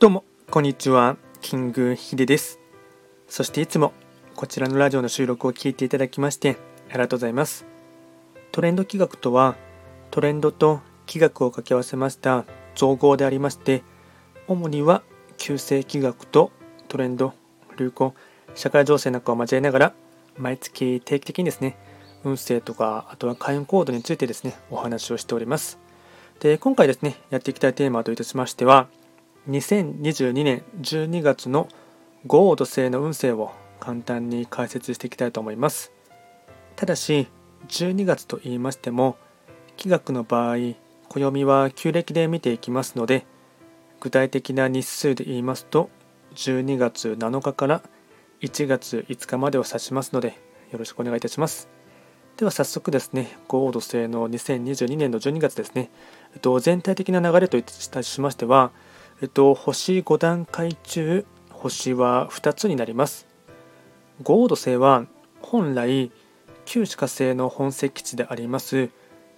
[0.00, 1.18] どうも、こんにちは。
[1.42, 2.58] キングヒデです。
[3.28, 3.92] そしていつも
[4.34, 6.56] こちらのラジオの収録を聞いていただきまして
[6.88, 7.66] ありがとうございます。
[8.50, 9.56] トレンド企画とは、
[10.10, 13.82] トレンドと企画を掛け合わせました造語でありまして、
[14.48, 15.02] 主には
[15.36, 16.50] 旧世企画と
[16.88, 17.34] トレンド、
[17.76, 18.14] 流行、
[18.54, 19.94] 社会情勢なんかを交えながら、
[20.38, 21.76] 毎月定期的にですね、
[22.24, 25.78] 運勢とか、あとは開運コードについてですね、お話をしております。
[26.38, 28.88] で、今回ですね、やっていきたいテーマといたしましては、
[29.48, 31.68] 2022年12月の
[32.26, 35.92] 豪雨土星の運勢を簡単に解説していきたいと思います。
[36.76, 37.28] ただし、
[37.68, 39.16] 12月と言いましても、
[39.76, 40.56] 気学の場合、
[41.08, 43.24] 暦は旧暦で見ていきますので、
[44.00, 45.88] 具体的な日数で言いますと、
[46.34, 47.82] 12月7日から
[48.40, 50.38] 1月5日までを指しますので、
[50.70, 51.68] よろしくお願いいたします。
[52.36, 55.90] では早速ですね、豪雨土星の2022年の12月ですね、
[56.60, 58.70] 全体的な流れといたしましては、
[59.22, 63.26] えっと、星5段階中、星は2つになります。
[64.22, 65.04] 五黄土星は
[65.42, 66.10] 本来、
[66.64, 68.90] 旧歯科星の本石地であります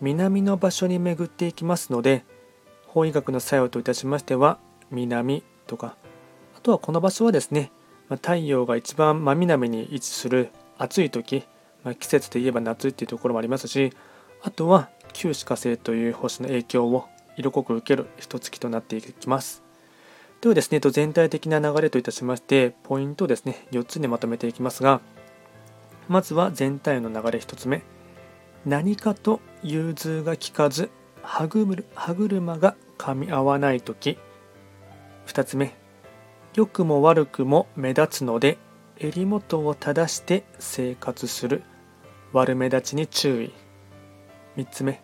[0.00, 2.24] 南の場所に巡っていきますので、
[2.86, 4.58] 法医学の作用といたしましては、
[4.90, 5.96] 南とか、
[6.56, 7.70] あとはこの場所はですね、
[8.08, 11.44] 太陽が一番真南に位置する暑い時、
[11.84, 13.92] まあ、季節で言えば夏っていうところもありますし、
[14.42, 19.65] あとは旧歯科星という星の影響を色濃く受ける一月となっていきます。
[20.46, 25.00] ではですね、全体的な流れといたしまして、ポイントをですね、4つにまとめていきますが、
[26.06, 27.82] まずは全体の流れ1つ目。
[28.64, 30.88] 何かと融通が利かず、
[31.20, 34.18] 歯車が噛み合わないとき。
[35.26, 35.74] 2つ目。
[36.54, 38.56] 良くも悪くも目立つので、
[38.98, 41.64] 襟元を正して生活する。
[42.32, 43.52] 悪目立ちに注意。
[44.56, 45.02] 3つ目。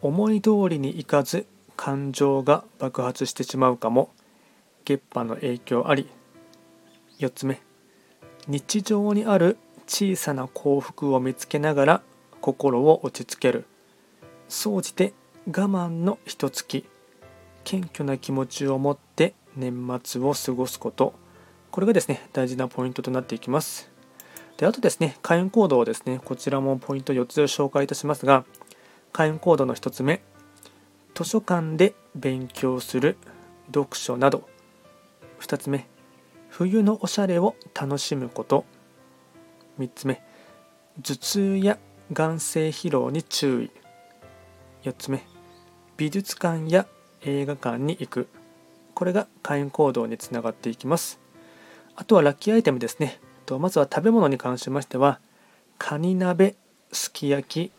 [0.00, 1.44] 思い通りにいかず、
[1.76, 4.08] 感情が爆発してしまうかも。
[4.84, 6.08] 月波の影響あり
[7.18, 7.60] 4つ目
[8.46, 12.02] 日常にある小さな幸福を見つけながら
[12.40, 13.64] 心を落ち着ける。
[14.48, 15.14] 総じて
[15.46, 16.84] 我慢の一月
[17.64, 21.14] 謙虚な気持ちを持って年末を過ごすこと。
[21.70, 23.90] これがですね大事なポイントとなっていきます。
[24.58, 26.20] であとですね開運行動をですね。
[26.22, 28.44] こちらもポイント4つ紹介いたしますが
[29.12, 30.22] 開運行動の1つ目
[31.14, 33.16] 図書館で勉強する
[33.68, 34.53] 読書など。
[35.44, 35.86] 2つ目。
[36.48, 38.64] 冬のおしゃれを楽しむこと。
[39.78, 40.22] 3つ目。
[41.02, 41.78] 頭痛や
[42.12, 43.70] 眼性疲労に注意。
[44.84, 45.22] 4つ目。
[45.98, 46.86] 美術館や
[47.22, 48.28] 映画館に行く。
[48.94, 51.20] これが開運行動につながっていきます。
[51.94, 53.20] あとはラッキーアイテムですね。
[53.58, 55.20] まずは食べ物に関しましては
[55.76, 56.56] カニ鍋
[56.90, 57.72] すき焼き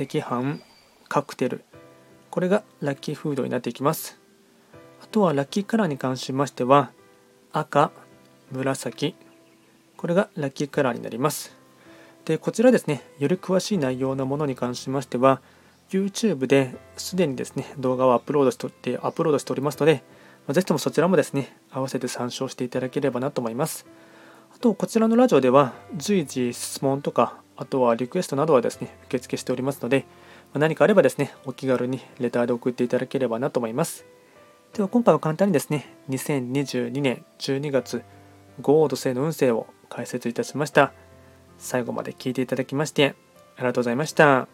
[0.00, 0.60] 赤飯
[1.08, 1.64] カクテル。
[2.30, 4.20] これがラッキーフードになっていきます。
[5.02, 6.92] あとはラッキーカラーに関しましては
[7.58, 7.90] 赤、
[8.52, 9.14] 紫、
[9.96, 11.56] これがラッキーカラーになります。
[12.24, 15.40] で、こちらですね、より詳しい内容のものに関しましては、
[15.90, 20.04] YouTube ですでにですね、動画をアップロードして、アップロードしておりますので、
[20.50, 23.86] ぜひともそちらもですね、合わせて参照していただければなと思います。
[24.54, 30.04] あと、こちらのラジオでは、随時質問とか、あとはリクエストなどはですね、受付しておりますので、
[30.54, 34.04] 何かあればですね、お気軽にレターで送っていただければなと思います。
[34.78, 38.04] では今回は簡単にですね、2022年12月
[38.60, 40.92] 豪雨土星の運勢を解説いたしました。
[41.58, 43.16] 最後まで聞いていただきまして
[43.56, 44.46] ありがとうございました。